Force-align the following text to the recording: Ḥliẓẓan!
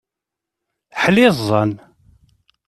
Ḥliẓẓan! 1.01 1.71